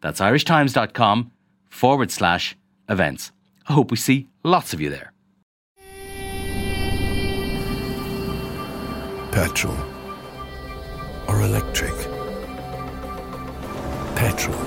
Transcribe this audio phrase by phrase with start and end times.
[0.00, 1.32] That's irishtimes.com
[1.68, 2.56] forward slash
[2.88, 3.32] events.
[3.68, 5.12] I hope we see lots of you there.
[9.32, 9.76] Petrol
[11.28, 11.94] or electric?
[14.16, 14.58] Petrol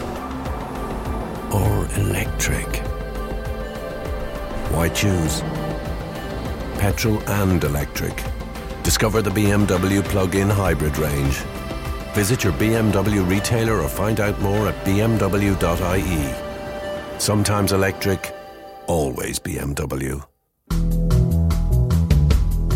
[1.52, 2.68] or electric?
[4.72, 5.42] Why choose?
[6.80, 8.24] Petrol and electric.
[8.84, 11.42] Discover the BMW plug-in hybrid range.
[12.14, 16.34] Visit your BMW retailer or find out more at bmw.ie.
[17.20, 18.36] Sometimes electric,
[18.88, 20.31] always BMW.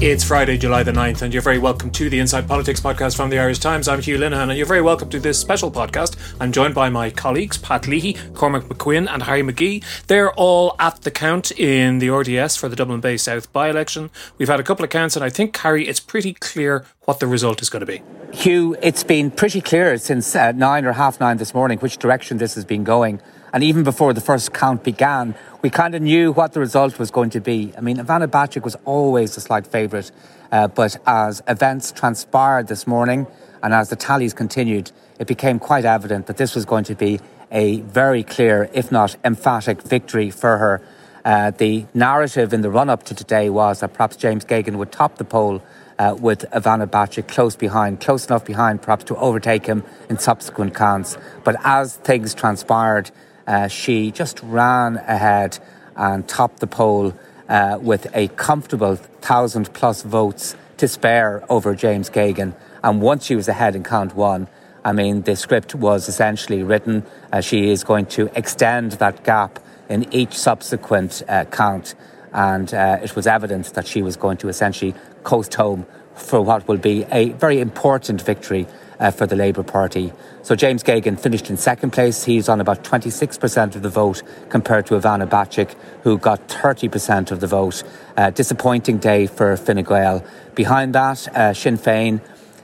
[0.05, 3.31] It's Friday, July the 9th, and you're very welcome to the Inside Politics podcast from
[3.31, 3.87] the Irish Times.
[3.87, 6.15] I'm Hugh Linehan, and you're very welcome to this special podcast.
[6.39, 9.83] I'm joined by my colleagues, Pat Leahy, Cormac McQuinn, and Harry McGee.
[10.05, 14.11] They're all at the count in the RDS for the Dublin Bay South by election.
[14.37, 17.25] We've had a couple of counts, and I think, Harry, it's pretty clear what the
[17.25, 18.03] result is going to be.
[18.31, 22.37] Hugh, it's been pretty clear since uh, nine or half nine this morning which direction
[22.37, 23.21] this has been going.
[23.55, 27.09] And even before the first count began, we kind of knew what the result was
[27.09, 27.71] going to be.
[27.77, 30.11] I mean, Ivana Bacik was always a slight favourite,
[30.51, 33.27] uh, but as events transpired this morning
[33.63, 37.21] and as the tallies continued, it became quite evident that this was going to be
[37.49, 40.81] a very clear, if not emphatic, victory for her.
[41.23, 44.91] Uh, the narrative in the run up to today was that perhaps James Geoghegan would
[44.91, 45.63] top the poll
[45.97, 50.75] uh, with Ivana Bacik close behind, close enough behind perhaps to overtake him in subsequent
[50.75, 51.17] counts.
[51.45, 53.11] But as things transpired,
[53.47, 55.59] uh, she just ran ahead
[55.95, 57.13] and topped the poll
[57.47, 62.55] uh, with a comfortable thousand plus votes to spare over James Geoghegan.
[62.83, 64.47] And once she was ahead in count one,
[64.83, 67.05] I mean, the script was essentially written.
[67.31, 71.95] Uh, she is going to extend that gap in each subsequent uh, count.
[72.33, 76.67] And uh, it was evident that she was going to essentially coast home for what
[76.67, 78.67] will be a very important victory
[78.99, 80.13] uh, for the Labour Party.
[80.41, 82.23] So James Geoghegan finished in second place.
[82.23, 87.39] He's on about 26% of the vote compared to Ivana Bacik, who got 30% of
[87.39, 87.83] the vote.
[88.15, 90.23] Uh, disappointing day for Fine Gael.
[90.53, 92.21] Behind that, uh, Sinn Féin,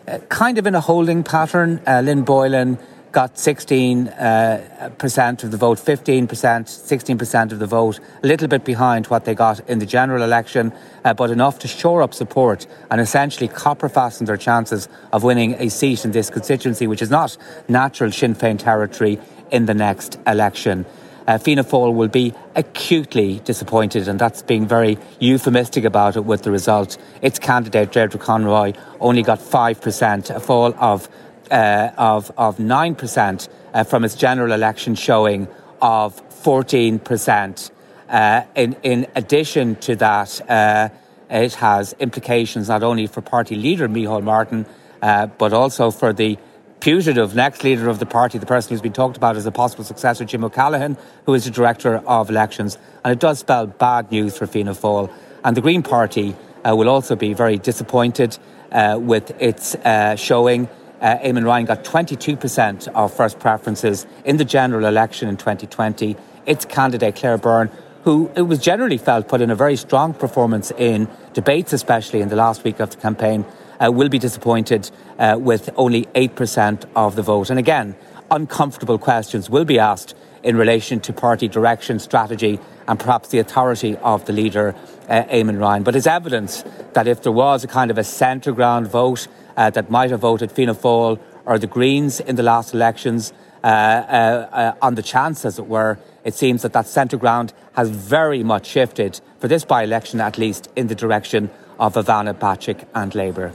[0.07, 1.81] uh, kind of in a holding pattern.
[1.85, 2.77] Uh, Lynn Boylan
[3.11, 8.63] got 16 uh, percent of the vote, 15%, 16% of the vote, a little bit
[8.63, 10.71] behind what they got in the general election,
[11.03, 15.55] uh, but enough to shore up support and essentially copper fasten their chances of winning
[15.55, 17.35] a seat in this constituency, which is not
[17.67, 19.19] natural Sinn Féin territory
[19.51, 20.85] in the next election.
[21.27, 26.41] Uh, Fianna Fáil will be acutely disappointed, and that's being very euphemistic about it with
[26.43, 26.97] the result.
[27.21, 31.07] Its candidate, Deirdre Conroy, only got 5%, a fall of
[31.51, 35.47] uh, of, of 9% uh, from its general election showing
[35.81, 37.71] of 14%.
[38.09, 40.89] Uh, in, in addition to that, uh,
[41.29, 44.65] it has implications not only for party leader Micheál Martin,
[45.01, 46.37] uh, but also for the
[46.79, 49.83] putative next leader of the party, the person who's been talked about as a possible
[49.83, 52.77] successor, Jim O'Callaghan, who is the director of elections.
[53.03, 55.11] And it does spell bad news for Fianna Fáil.
[55.43, 56.35] And the Green Party
[56.67, 58.37] uh, will also be very disappointed
[58.71, 59.75] with its
[60.15, 60.69] showing
[61.01, 66.15] uh, Eamon Ryan got 22% of first preferences in the general election in 2020.
[66.45, 67.69] Its candidate, Claire Byrne,
[68.03, 72.29] who it was generally felt put in a very strong performance in debates, especially in
[72.29, 73.45] the last week of the campaign,
[73.79, 77.49] uh, will be disappointed uh, with only 8% of the vote.
[77.49, 77.95] And again,
[78.29, 83.95] uncomfortable questions will be asked in relation to party direction, strategy, and perhaps the authority
[83.97, 84.75] of the leader,
[85.07, 85.83] uh, Eamon Ryan.
[85.83, 86.63] But it's evidence
[86.93, 90.21] that if there was a kind of a centre ground vote, uh, that might have
[90.21, 95.03] voted Fianna Fáil or the Greens in the last elections uh, uh, uh, on the
[95.03, 95.99] chance, as it were.
[96.23, 100.37] It seems that that centre ground has very much shifted, for this by election at
[100.37, 101.49] least, in the direction
[101.79, 103.53] of Ivana Bacik and Labour.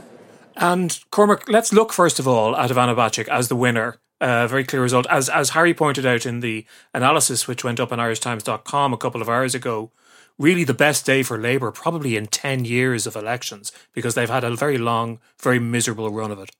[0.55, 3.97] And Cormac, let's look first of all at Ivana Bacik as the winner.
[4.19, 5.05] Uh, very clear result.
[5.09, 9.21] As as Harry pointed out in the analysis which went up on irishtimes.com a couple
[9.21, 9.91] of hours ago,
[10.37, 14.43] really the best day for Labour probably in 10 years of elections because they've had
[14.43, 16.51] a very long, very miserable run of it.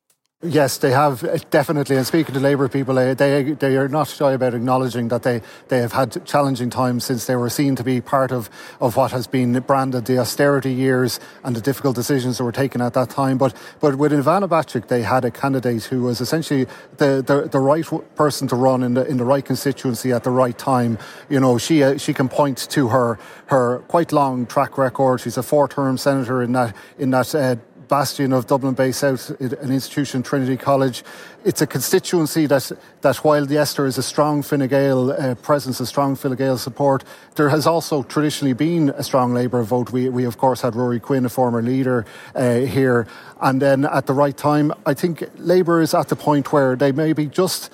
[0.44, 1.96] Yes, they have uh, definitely.
[1.96, 5.80] And speaking to Labour people, they they are not shy about acknowledging that they, they
[5.80, 8.48] have had challenging times since they were seen to be part of,
[8.80, 12.82] of what has been branded the austerity years and the difficult decisions that were taken
[12.84, 13.40] at that time.
[13.40, 16.68] But but with Ivana Bacik, they had a candidate who was essentially
[16.98, 17.86] the, the, the right
[18.16, 21.00] person to run in the in the right constituency at the right time.
[21.30, 23.18] You know, she uh, she can point to her
[23.48, 25.20] her quite long track record.
[25.20, 27.34] She's a four term senator in that in that.
[27.34, 27.56] Uh,
[27.88, 31.04] bastion of Dublin Bay South, an institution, Trinity College.
[31.46, 35.80] It's a constituency that, that while yes, there is a strong Fine Gael uh, presence,
[35.80, 37.04] a strong Fine Gael support,
[37.36, 39.92] there has also traditionally been a strong Labour vote.
[39.92, 42.06] We, we of course had Ruairí Quinn, a former leader
[42.36, 43.08] uh, here,
[43.40, 46.92] and then at the right time, I think Labour is at the point where they
[46.92, 47.72] may be just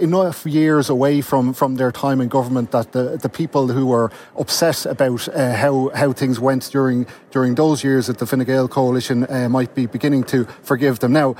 [0.00, 4.10] enough years away from, from their time in government that the, the people who were
[4.36, 8.68] upset about uh, how, how things went during, during those years at the Fine Gael
[8.68, 11.12] coalition uh, might be beginning to forgive them.
[11.12, 11.36] Now,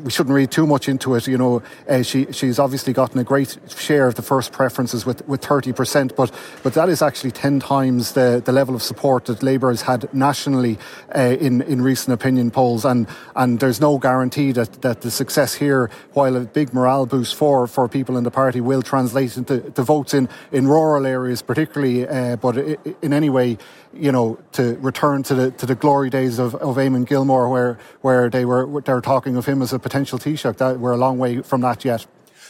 [0.00, 1.26] we shouldn't read too much into it.
[1.26, 5.26] You know, uh, she she's obviously gotten a great share of the first preferences with
[5.28, 6.32] with thirty percent, but
[6.62, 10.12] but that is actually ten times the, the level of support that Labour has had
[10.14, 10.78] nationally
[11.14, 15.54] uh, in in recent opinion polls, and and there's no guarantee that that the success
[15.54, 19.60] here, while a big morale boost for for people in the party, will translate into
[19.82, 22.08] votes in in rural areas, particularly.
[22.08, 22.56] Uh, but
[23.02, 23.58] in any way,
[23.92, 27.78] you know, to return to the to the glory days of, of Eamon Gilmore, where
[28.00, 30.56] where they were they were talking of him as a potential Taoiseach.
[30.56, 32.06] That we're a long way from that yet.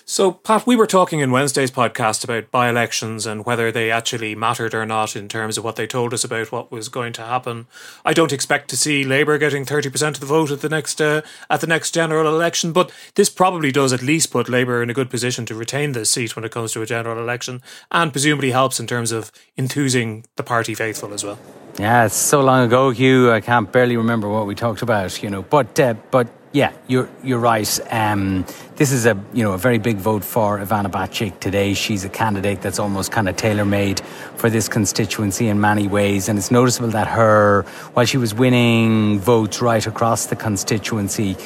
[0.09, 4.37] So, Pat, we were talking in Wednesday's podcast about by elections and whether they actually
[4.37, 7.23] mattered or not in terms of what they told us about what was going to
[7.23, 7.67] happen.
[8.05, 11.23] I don't expect to see Labour getting 30% of the vote at the next uh,
[11.51, 14.95] at the next general election, but this probably does at least put Labour in a
[14.95, 17.61] good position to retain this seat when it comes to a general election
[17.91, 21.39] and presumably helps in terms of enthusing the party faithful as well.
[21.81, 23.33] Yeah, it's so long ago, Hugh.
[23.33, 25.43] I can't barely remember what we talked about, you know.
[25.43, 27.69] But uh, but yeah, you're you're right.
[27.91, 31.75] Um, this is a you know a very big vote for Ivana Bacik today.
[31.75, 34.01] She's a candidate that's almost kind of tailor made
[34.37, 39.21] for this constituency in many ways, and it's noticeable that her, while she was winning
[39.21, 41.37] votes right across the constituency.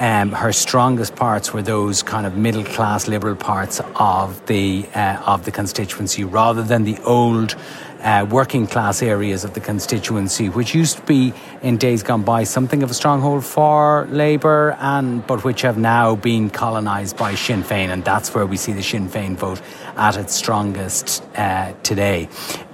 [0.00, 5.20] Um, her strongest parts were those kind of middle class liberal parts of the uh,
[5.26, 7.56] of the constituency, rather than the old
[8.02, 12.44] uh, working class areas of the constituency, which used to be in days gone by
[12.44, 17.62] something of a stronghold for Labour, and but which have now been colonised by Sinn
[17.62, 19.60] Féin, and that's where we see the Sinn Féin vote
[19.96, 22.28] at its strongest uh, today.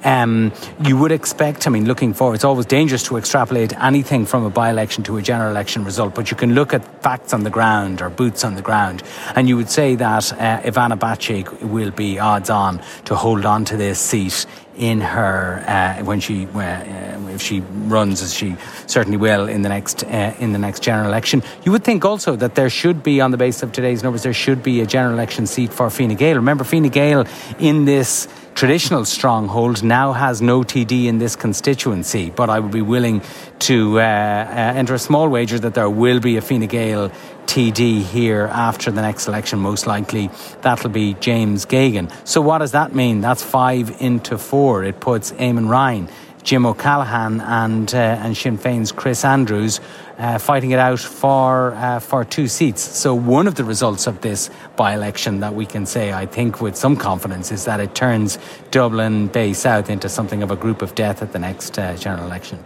[0.05, 0.53] Um,
[0.85, 4.51] you would expect, I mean, looking forward, it's always dangerous to extrapolate anything from a
[4.51, 7.51] by election to a general election result, but you can look at facts on the
[7.51, 9.03] ground or boots on the ground,
[9.35, 13.65] and you would say that uh, Ivana Bacik will be odds on to hold on
[13.65, 14.45] to this seat
[14.77, 18.57] in her uh, when she uh, if she runs as she
[18.87, 21.43] certainly will in the next uh, in the next general election.
[21.65, 24.35] You would think also that there should be on the basis of today's numbers there
[24.35, 26.37] should be a general election seat for Fine Gael.
[26.37, 27.27] Remember Fine Gael
[27.59, 32.83] in this traditional stronghold now has no TD in this constituency, but I would be
[32.83, 33.23] willing
[33.61, 37.11] to uh, uh, enter a small wager that there will be a Fine Gael
[37.47, 40.31] TD here after the next election, most likely.
[40.63, 42.13] That'll be James Geoghegan.
[42.27, 43.21] So, what does that mean?
[43.21, 44.85] That's five into four.
[44.85, 46.09] It puts Eamon Ryan,
[46.43, 49.81] Jim O'Callaghan, and, uh, and Sinn Féin's Chris Andrews
[50.19, 52.83] uh, fighting it out for uh, for two seats.
[52.83, 56.77] So one of the results of this by-election that we can say, I think, with
[56.77, 58.39] some confidence, is that it turns
[58.71, 62.27] Dublin Bay South into something of a group of death at the next uh, general
[62.27, 62.65] election.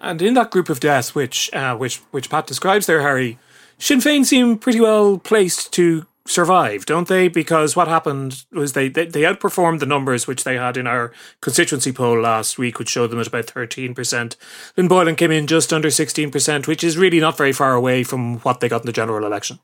[0.00, 3.38] And in that group of death, which uh, which which Pat describes there, Harry,
[3.78, 7.28] Sinn Féin seem pretty well placed to survive, don't they?
[7.28, 11.12] Because what happened was they, they, they outperformed the numbers which they had in our
[11.40, 14.36] constituency poll last week, which showed them at about 13%.
[14.76, 18.38] Lynn Boylan came in just under 16%, which is really not very far away from
[18.40, 19.58] what they got in the general election.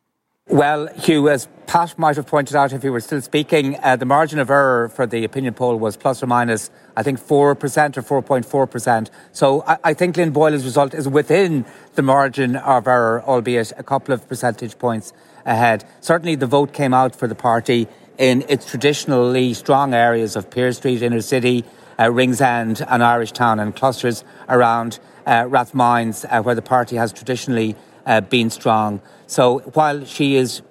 [0.48, 4.04] Well, Hugh, as Pat might have pointed out if he were still speaking, uh, the
[4.04, 7.56] margin of error for the opinion poll was plus or minus, I think, 4% or
[7.56, 9.08] 4.4%.
[9.30, 11.64] So I, I think Lynn Boylan's result is within
[11.94, 15.12] the margin of error, albeit a couple of percentage points
[15.44, 15.84] ahead.
[16.00, 20.76] Certainly, the vote came out for the party in its traditionally strong areas of Pearse
[20.76, 21.64] Street, inner city,
[21.98, 27.76] uh, Ringsend, and Irishtown, and clusters around uh, Rathmines, uh, where the party has traditionally
[28.06, 29.00] uh, been strong.
[29.26, 30.62] So while she is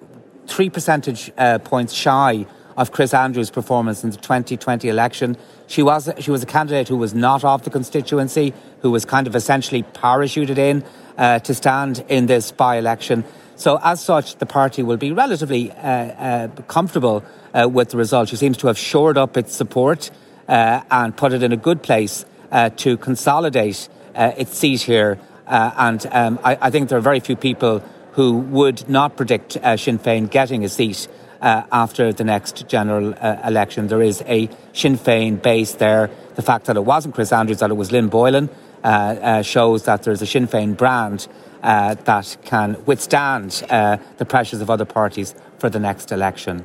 [0.46, 5.36] three percentage uh, points shy of Chris Andrews' performance in the 2020 election,
[5.66, 9.26] she was she was a candidate who was not of the constituency, who was kind
[9.26, 10.84] of essentially parachuted in
[11.16, 13.24] uh, to stand in this by election.
[13.62, 17.22] So, as such, the party will be relatively uh, uh, comfortable
[17.54, 18.28] uh, with the result.
[18.28, 20.10] She seems to have shored up its support
[20.48, 25.16] uh, and put it in a good place uh, to consolidate uh, its seat here.
[25.46, 30.00] and um, I, I, think there are very few people who would not predict Sinn
[30.00, 31.06] Féin getting a seat
[31.40, 33.12] after the next general
[33.44, 33.86] election.
[33.86, 36.10] There is a Sinn Féin base there.
[36.34, 38.50] The fact that it wasn't Chris Andrews, that it was Lynn Boylan,
[39.44, 41.28] shows that there's a Sinn Féin brand
[41.62, 43.50] uh, that can withstand
[44.18, 46.64] the pressures of other parties for the next election.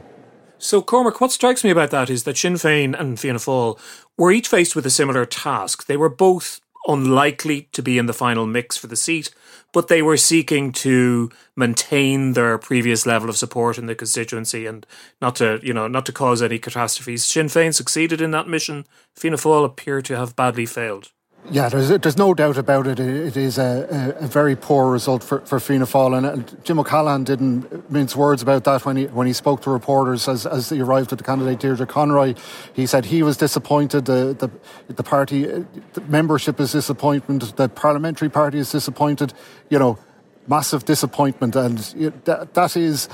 [0.60, 3.80] So, Cormac, what strikes me about that is that Sinn Féin and Fianna Fáil
[4.18, 5.86] were each faced with a similar task.
[5.86, 9.30] They were both unlikely to be in the final mix for the seat,
[9.72, 14.88] but they were seeking to maintain their previous level of support in the constituency and
[15.22, 17.24] not to, you know, not to cause any catastrophes.
[17.24, 18.86] Sinn Féin succeeded in that mission.
[19.16, 21.12] Fianna Fáil appear to have badly failed.
[21.50, 23.00] Yeah, there's, there's no doubt about it.
[23.00, 27.24] It is a, a, very poor result for, for Fianna Fáil, and, and, Jim O'Callaghan
[27.24, 30.82] didn't mince words about that when he when he spoke to reporters as, as he
[30.82, 32.34] arrived at the candidate Deirdre Conroy.
[32.74, 34.06] He said he was disappointed.
[34.06, 37.42] The the, the party the membership is disappointed.
[37.56, 39.34] The parliamentary party is disappointed.
[39.70, 40.00] You know,
[40.48, 41.78] massive disappointment, and
[42.26, 43.08] that, that is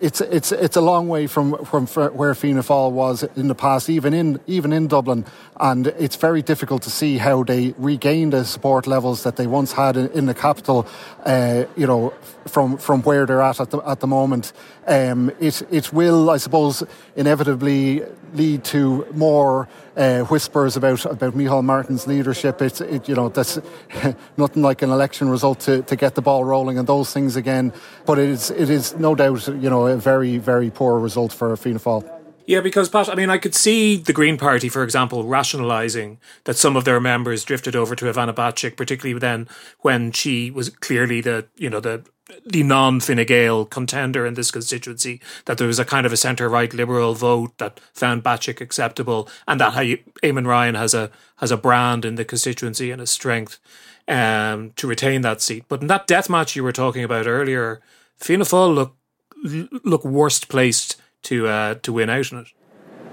[0.00, 3.88] it's it's it's a long way from from where Fianna Fáil was in the past,
[3.88, 5.24] even in even in Dublin,
[5.58, 9.72] and it's very difficult to see how they regain the support levels that they once
[9.72, 10.86] had in, in the capital.
[11.24, 12.12] Uh, you know,
[12.46, 14.52] from from where they're at at the, at the moment,
[14.86, 16.82] um, it it will, I suppose,
[17.16, 18.02] inevitably
[18.34, 22.60] lead to more uh, whispers about about Micheál Martin's leadership.
[22.60, 23.58] It's it, you know that's
[24.36, 27.72] nothing like an election result to, to get the ball rolling and those things again.
[28.04, 31.54] But it is it is no doubt you know a very very poor result for
[31.56, 32.16] Fianna Fáil.
[32.46, 36.56] Yeah, because Pat, I mean, I could see the Green Party, for example, rationalising that
[36.56, 39.48] some of their members drifted over to Ivana Bacik, particularly then
[39.80, 42.04] when she was clearly the you know the
[42.44, 46.16] the non Fine Gael contender in this constituency, that there was a kind of a
[46.16, 51.50] centre right liberal vote that found Bacik acceptable, and that Eamon Ryan has a has
[51.50, 53.58] a brand in the constituency and a strength
[54.06, 55.64] um, to retain that seat.
[55.66, 57.80] But in that death match you were talking about earlier,
[58.16, 58.96] Fianna Fáil look
[59.44, 62.48] look worst placed to uh, to win out in it.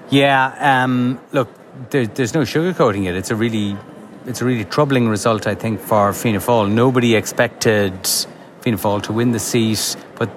[0.10, 1.50] Yeah, um, look,
[1.90, 3.16] there, there's no sugarcoating it.
[3.16, 3.78] It's a really
[4.26, 6.72] it's a really troubling result, I think, for Fianna Fáil.
[6.72, 7.94] Nobody expected
[8.62, 10.30] Fianna Fáil to win the seat, but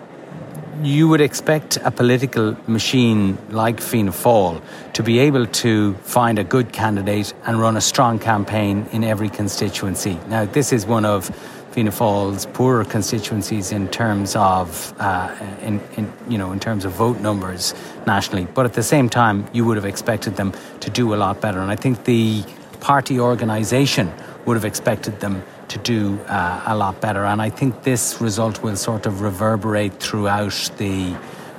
[0.83, 6.45] you would expect a political machine like Fianna Fáil to be able to find a
[6.45, 10.19] good candidate and run a strong campaign in every constituency.
[10.29, 11.31] Now, this is one of
[11.73, 16.93] Fianna Fáil's poorer constituencies in terms of, uh, in, in, you know, in terms of
[16.93, 17.75] vote numbers
[18.07, 18.47] nationally.
[18.55, 21.61] But at the same time, you would have expected them to do a lot better.
[21.61, 22.45] And I think the
[22.81, 24.13] party organisation
[24.47, 27.25] would have expected them to do uh, a lot better.
[27.25, 31.17] And I think this result will sort of reverberate throughout the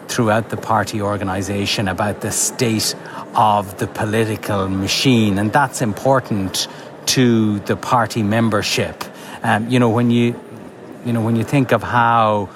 [0.08, 2.96] throughout the party organisation about the state
[3.36, 6.68] of the political machine, and that's important
[7.08, 9.04] to the party membership.
[9.44, 10.40] Um, you know when you
[11.06, 12.50] you know when you think of how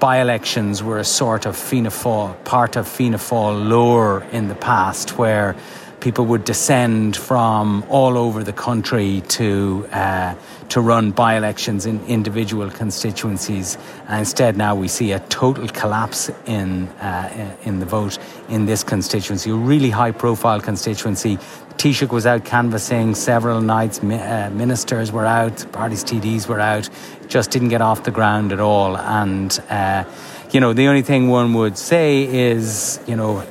[0.00, 5.16] by-elections were a sort of Fianna Fáil, part of Fianna Fáil lore in the past,
[5.16, 5.56] where
[6.04, 10.34] people would descend from all over the country to uh,
[10.68, 13.78] to run by-elections in individual constituencies.
[14.06, 18.18] And instead, now we see a total collapse in uh, in the vote
[18.50, 21.38] in this constituency, a really high-profile constituency.
[21.78, 23.98] Taoiseach was out canvassing several nights.
[24.00, 26.88] Uh, ministers were out, parties TDs were out.
[27.28, 28.98] Just didn't get off the ground at all.
[28.98, 30.04] And uh,
[30.52, 33.42] you know, the only thing one would say is, you know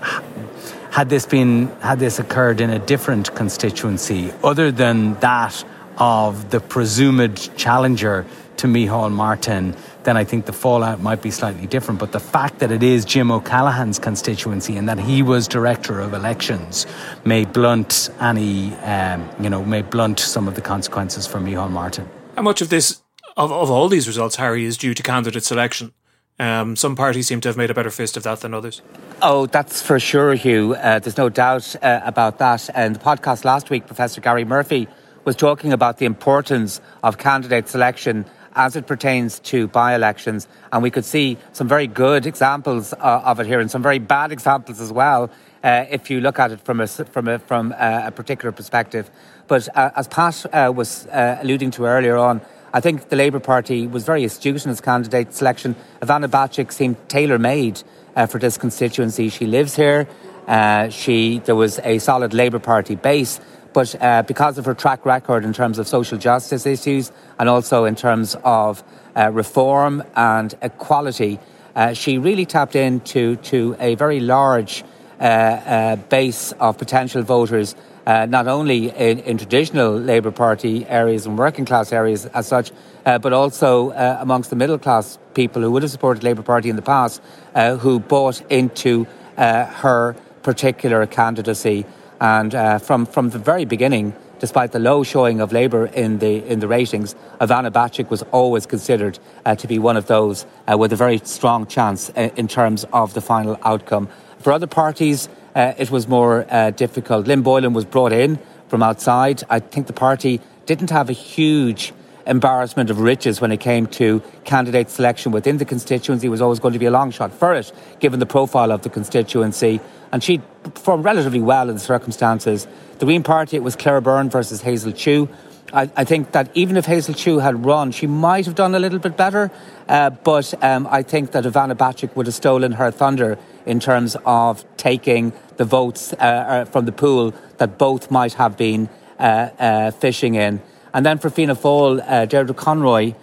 [0.93, 5.63] had this been had this occurred in a different constituency other than that
[5.97, 11.65] of the presumed challenger to Micheál Martin, then I think the fallout might be slightly
[11.65, 12.00] different.
[12.00, 16.13] But the fact that it is Jim O'Callaghan's constituency and that he was director of
[16.13, 16.85] elections
[17.25, 22.07] may blunt any, um, you know, may blunt some of the consequences for Micheál Martin.
[22.35, 23.01] How much of this,
[23.35, 25.91] of, of all these results, Harry, is due to candidate selection?
[26.39, 28.81] Um, some parties seem to have made a better fist of that than others.
[29.21, 30.73] Oh, that's for sure, Hugh.
[30.73, 32.69] Uh, there's no doubt uh, about that.
[32.73, 34.87] And the podcast last week, Professor Gary Murphy
[35.25, 38.25] was talking about the importance of candidate selection
[38.55, 40.47] as it pertains to by elections.
[40.71, 43.99] And we could see some very good examples uh, of it here and some very
[43.99, 45.29] bad examples as well.
[45.63, 49.09] Uh, if you look at it from a, from a, from a, a particular perspective.
[49.47, 52.41] But uh, as Pat uh, was alluding to earlier on,
[52.75, 55.75] I think the Labour Party was very astute in its candidate selection.
[56.01, 57.84] Ivana Bacik seemed tailor made
[58.15, 59.30] uh, for this constituency.
[59.30, 60.08] She lives here.
[60.48, 63.39] Uh, she there was a solid Labour Party base,
[63.74, 67.86] but uh, because of her track record in terms of social justice issues and also
[67.86, 68.84] in terms of
[69.15, 71.39] uh, reform and equality,
[71.75, 74.84] uh, she really tapped into to a very large
[75.20, 81.38] uh, base of potential voters uh, not only in, in, traditional Labour Party areas and
[81.38, 82.72] working class areas as such,
[83.05, 86.69] uh, but also uh, amongst the middle class people who would have supported Labour Party
[86.69, 87.22] in the past,
[87.55, 89.07] uh, who bought into
[89.38, 91.86] uh, her particular candidacy.
[92.19, 96.45] And uh, from, from the very beginning, despite the low showing of Labour in the,
[96.45, 99.17] in the ratings, Ivana Bacik was always considered
[99.57, 103.57] to be one of those with a very strong chance in terms of the final
[103.63, 104.10] outcome.
[104.39, 107.27] For other parties, uh, it was more uh, difficult.
[107.27, 109.43] Lynn Boylan was brought in from outside.
[109.50, 111.93] I think the party didn't have a huge
[112.25, 116.27] embarrassment of riches when it came to candidate selection within the constituency.
[116.27, 118.81] It was always going to be a long shot for it, given the profile of
[118.81, 119.79] the constituency.
[120.12, 122.67] And she performed relatively well in the circumstances.
[123.00, 125.27] The Green Party, it was Claire Byrne versus Hazel Chu.
[125.74, 128.79] I, I, think that even if Hazel Chu had run, she might have done a
[128.79, 129.51] little bit better.
[129.88, 134.15] Uh, but um, I think that Ivana Bacik would have stolen her thunder in terms
[134.25, 138.89] of taking the votes uh, uh, from the pool that both might have been
[139.20, 140.62] uh, uh fishing in.
[140.93, 142.01] And then for Fianna Fáil,
[142.50, 143.13] uh, Conroy,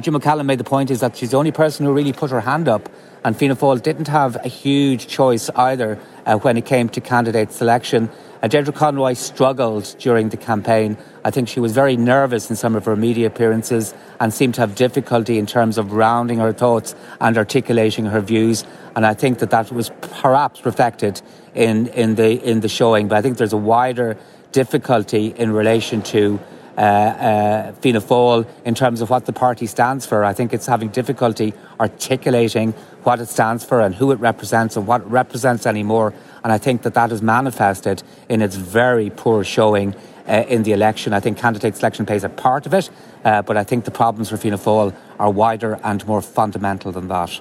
[0.00, 2.40] Jim O'Callaghan made the point is that she's the only person who really put her
[2.40, 2.88] hand up.
[3.24, 5.96] And Fianna Fáil didn't have a huge choice either
[6.42, 8.10] when it came to candidate selection.
[8.42, 10.96] Uh, Deirdre Conroy struggled during the campaign.
[11.24, 14.62] I think she was very nervous in some of her media appearances and seemed to
[14.62, 18.64] have difficulty in terms of rounding her thoughts and articulating her views.
[18.96, 21.20] And I think that that was perhaps reflected
[21.54, 23.08] in, in, the, in the showing.
[23.08, 24.16] But I think there's a wider
[24.52, 26.40] difficulty in relation to
[26.78, 30.24] uh, uh, Fianna Fáil in terms of what the party stands for.
[30.24, 34.86] I think it's having difficulty articulating what it stands for and who it represents and
[34.86, 36.14] what it represents anymore.
[36.42, 39.94] And I think that that is manifested in its very poor showing
[40.28, 41.12] uh, in the election.
[41.12, 42.90] I think candidate selection plays a part of it,
[43.24, 47.08] uh, but I think the problems for Fianna Fáil are wider and more fundamental than
[47.08, 47.40] that.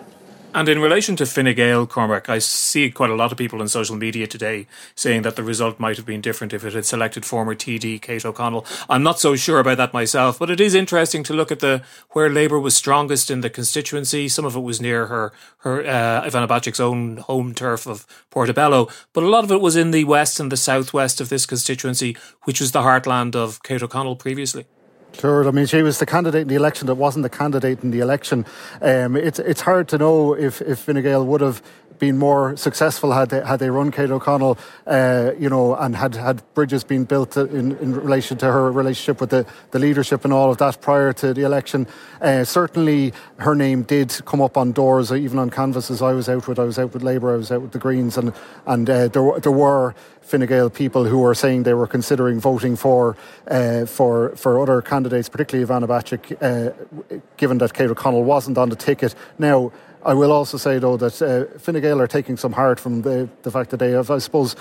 [0.52, 3.68] And in relation to Fine Gael, Cormac, I see quite a lot of people in
[3.68, 4.66] social media today
[4.96, 8.26] saying that the result might have been different if it had selected former TD Kate
[8.26, 8.66] O'Connell.
[8.90, 11.84] I'm not so sure about that myself, but it is interesting to look at the
[12.12, 14.28] where Labour was strongest in the constituency.
[14.28, 18.88] Some of it was near her her uh, Ivana Bacik's own home turf of Portobello,
[19.14, 22.18] but a lot of it was in the west and the southwest of this constituency,
[22.46, 24.66] which was the heartland of Kate O'Connell previously.
[25.14, 27.92] Sure, I mean, she was the candidate in the election that wasn't the candidate in
[27.92, 28.46] the election.
[28.82, 31.62] Um, it's it's hard to know if if Fine Gael would have
[32.00, 36.16] been more successful had they, had they run Kate O'Connell, uh, you know, and had,
[36.16, 40.34] had bridges been built in, in relation to her relationship with the, the leadership and
[40.34, 41.86] all of that prior to the election.
[42.22, 46.48] Uh, certainly, her name did come up on doors, even on canvases I was out
[46.48, 46.58] with.
[46.58, 48.34] I was out with Labour, I was out with the Greens, and
[48.66, 49.94] and uh, there there were
[50.30, 54.80] Fine Gael people who were saying they were considering voting for uh, for for other
[54.82, 59.16] candidates, particularly Ivana Bacik, uh, given that Kate O'Connell wasn't on the ticket.
[59.40, 59.72] Now,
[60.04, 63.30] I will also say though that uh, Fine Gael are taking some heart from the
[63.44, 64.56] the fact that they have, I suppose,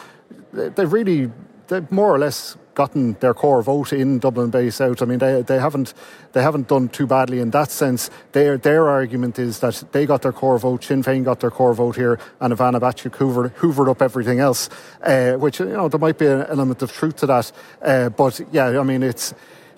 [0.53, 1.31] they've really
[1.69, 5.03] they've more or less gotten their core vote in Dublin Bay South.
[5.03, 5.95] I mean, they, they haven't
[6.33, 8.11] they haven't done too badly in that sense.
[8.33, 11.75] Their their argument is that they got their core vote, Sinn Féin got their core
[11.75, 14.69] vote here, and Ivana Bacik hoovered, hoovered up everything else.
[15.03, 18.41] Uh, which you know there might be an element of truth to that, uh, but
[18.53, 19.35] yeah, I mean it's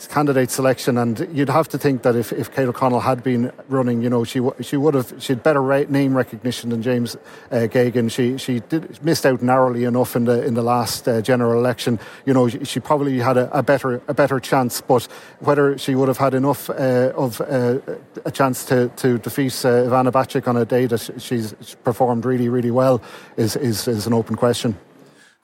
[0.07, 4.03] candidate selection, and you'd have to think that if, if Kate O'Connell had been running,
[4.03, 7.17] you know, she she would have she had better name recognition than James
[7.51, 8.11] uh, Geoghegan.
[8.11, 11.99] She she did, missed out narrowly enough in the in the last uh, general election.
[12.27, 15.07] You know, she, she probably had a, a, better a better chance, but
[15.41, 17.79] whether she would have had enough uh, of uh,
[18.25, 22.49] a chance to to defeat uh, Ivana Bacik on a day that she's performed really
[22.49, 23.03] really well
[23.37, 24.77] is is, is an open question.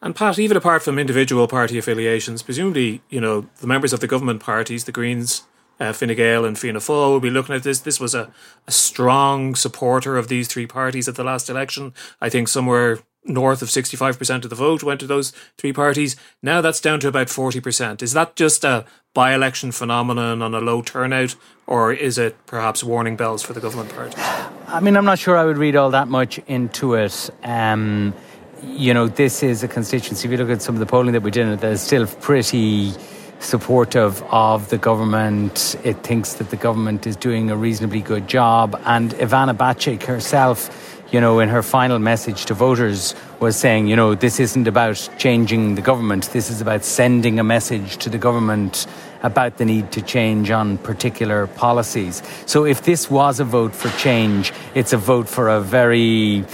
[0.03, 4.07] And Pat, even apart from individual party affiliations, presumably, you know, the members of the
[4.07, 5.43] government parties, the Greens,
[5.81, 7.81] uh, Fine Gael and Fianna Fáil will be looking at this.
[7.81, 8.33] This was a,
[8.67, 11.93] a strong supporter of these three parties at the last election.
[12.21, 16.17] I think somewhere north of 65% of the vote went to those three parties.
[16.43, 18.03] Now that's down to about 40%.
[18.03, 22.85] Is that just a by election phenomenon on a low turnout, or is it perhaps
[22.85, 24.15] warning bells for the government party?
[24.69, 27.31] I mean, I'm not sure I would read all that much into it.
[27.43, 28.15] Um,
[28.62, 30.27] you know, this is a constituency.
[30.27, 32.92] If you look at some of the polling that we did, that is still pretty
[33.38, 35.77] supportive of the government.
[35.85, 38.81] It thinks that the government is doing a reasonably good job.
[38.85, 43.97] And Ivana Bacik herself, you know, in her final message to voters, was saying, you
[43.97, 46.31] know, this isn't about changing the government.
[46.33, 48.87] This is about sending a message to the government
[49.23, 52.23] about the need to change on particular policies.
[52.47, 56.45] So if this was a vote for change, it's a vote for a very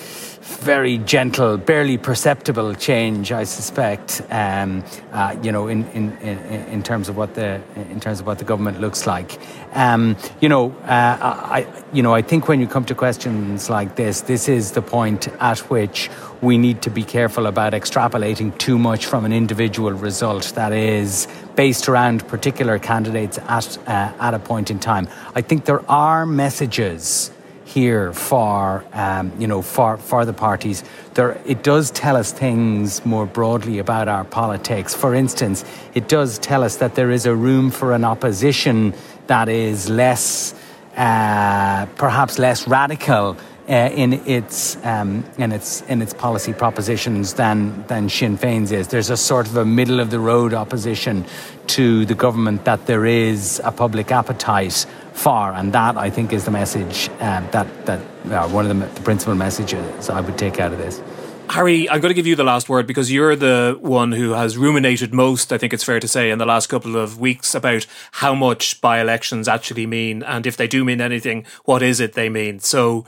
[0.60, 4.22] very gentle, barely perceptible change, I suspect.
[4.30, 8.26] Um, uh, you know, in, in, in, in, terms of what the in terms of
[8.26, 9.40] what the government looks like.
[9.74, 13.96] Um, you know, uh, I you know I think when you come to questions like
[13.96, 16.10] this, this is the point at which
[16.40, 21.28] we need to be careful about extrapolating too much from an individual result that is
[21.56, 25.08] based around particular candidates at uh, at a point in time.
[25.34, 27.30] I think there are messages
[27.72, 30.84] here for um, you know for for the parties.
[31.14, 34.94] There, it does tell us things more broadly about our politics.
[34.94, 38.94] For instance, it does tell us that there is a room for an opposition
[39.26, 40.54] that is less,
[40.96, 43.36] uh, perhaps less radical.
[43.72, 48.88] Uh, in its um, in its in its policy propositions than than Sinn Féin's is.
[48.88, 51.24] There's a sort of a middle of the road opposition
[51.68, 56.44] to the government that there is a public appetite far, and that I think is
[56.44, 60.60] the message um, that that uh, one of the, the principal messages I would take
[60.60, 61.00] out of this.
[61.48, 64.56] Harry, I'm going to give you the last word because you're the one who has
[64.58, 67.86] ruminated most, I think it's fair to say, in the last couple of weeks about
[68.12, 70.22] how much by elections actually mean.
[70.22, 72.60] And if they do mean anything, what is it they mean?
[72.60, 73.04] So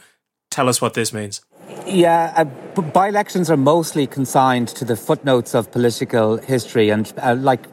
[0.54, 1.42] tell us what this means.
[1.86, 2.44] Yeah, uh,
[2.80, 6.90] by elections are mostly consigned to the footnotes of political history.
[6.90, 7.66] And uh, like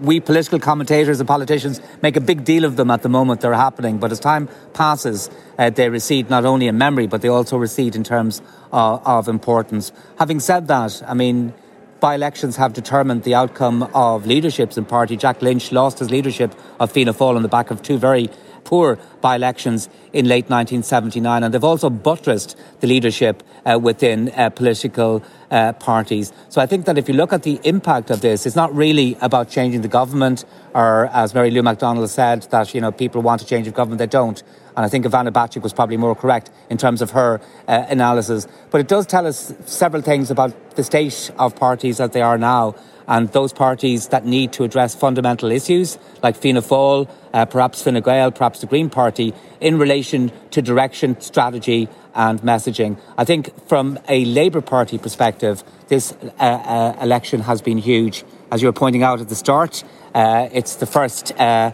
[0.00, 3.54] we political commentators and politicians make a big deal of them at the moment they're
[3.54, 7.56] happening, but as time passes, uh, they recede not only in memory, but they also
[7.56, 9.90] recede in terms uh, of importance.
[10.18, 11.54] Having said that, I mean,
[12.00, 15.16] by elections have determined the outcome of leaderships in party.
[15.16, 18.30] Jack Lynch lost his leadership of Fianna Fáil on the back of two very
[18.68, 24.50] poor by elections in late 1979, and they've also buttressed the leadership uh, within uh,
[24.50, 26.34] political uh, parties.
[26.50, 29.16] So I think that if you look at the impact of this, it's not really
[29.22, 33.40] about changing the government, or as Mary Lou McDonald said, that you know people want
[33.40, 34.42] to change the government, they don't.
[34.76, 38.46] And I think Ivana Bacik was probably more correct in terms of her uh, analysis.
[38.70, 42.36] But it does tell us several things about the state of parties as they are
[42.36, 42.74] now
[43.08, 48.00] and those parties that need to address fundamental issues like Fianna Fáil, uh, perhaps Fine
[48.02, 53.00] Gael, perhaps the Green Party, in relation to direction, strategy, and messaging.
[53.16, 58.24] I think from a Labour Party perspective, this uh, uh, election has been huge.
[58.52, 61.72] As you were pointing out at the start, uh, it's the first uh,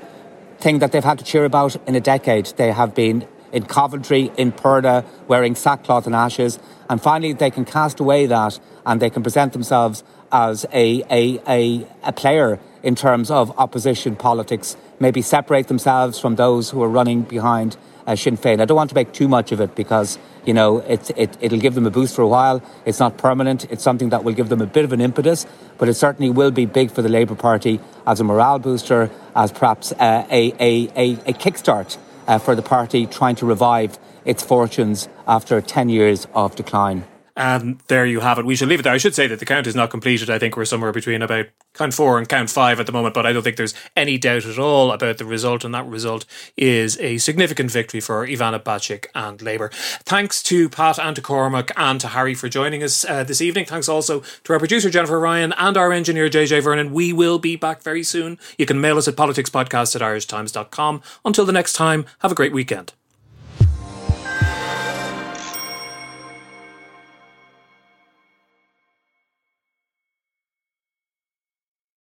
[0.58, 2.46] thing that they've had to cheer about in a decade.
[2.56, 6.58] They have been in Coventry, in purdah, wearing sackcloth and ashes,
[6.90, 11.40] and finally they can cast away that and they can present themselves as a, a,
[11.48, 16.88] a, a player in terms of opposition politics, maybe separate themselves from those who are
[16.88, 18.60] running behind uh, Sinn Féin.
[18.60, 21.60] I don't want to make too much of it because, you know, it, it, it'll
[21.60, 22.60] give them a boost for a while.
[22.84, 23.70] It's not permanent.
[23.70, 25.46] It's something that will give them a bit of an impetus,
[25.78, 29.52] but it certainly will be big for the Labour Party as a morale booster, as
[29.52, 34.42] perhaps uh, a, a, a, a kickstart Uh, for the party trying to revive its
[34.42, 37.04] fortunes after 10 years of decline.
[37.36, 38.44] And there you have it.
[38.44, 38.92] We should leave it there.
[38.92, 40.30] I should say that the count is not completed.
[40.30, 43.26] I think we're somewhere between about count four and count five at the moment, but
[43.26, 45.64] I don't think there's any doubt at all about the result.
[45.64, 49.70] And that result is a significant victory for Ivana Bacik and Labour.
[50.04, 53.64] Thanks to Pat and to Cormac and to Harry for joining us uh, this evening.
[53.64, 56.92] Thanks also to our producer, Jennifer Ryan, and our engineer, JJ Vernon.
[56.92, 58.38] We will be back very soon.
[58.58, 61.02] You can mail us at politicspodcast at irishtimes.com.
[61.24, 62.92] Until the next time, have a great weekend.